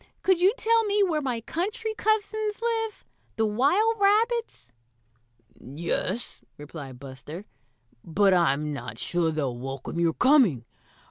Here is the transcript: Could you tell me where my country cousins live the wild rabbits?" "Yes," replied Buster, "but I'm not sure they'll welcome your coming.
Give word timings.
Could 0.23 0.41
you 0.41 0.51
tell 0.57 0.83
me 0.85 1.03
where 1.03 1.21
my 1.21 1.41
country 1.41 1.93
cousins 1.93 2.59
live 2.59 3.05
the 3.35 3.45
wild 3.45 3.97
rabbits?" 3.99 4.71
"Yes," 5.63 6.41
replied 6.57 6.99
Buster, 6.99 7.45
"but 8.03 8.33
I'm 8.33 8.73
not 8.73 8.97
sure 8.97 9.29
they'll 9.29 9.55
welcome 9.55 9.99
your 9.99 10.13
coming. 10.13 10.65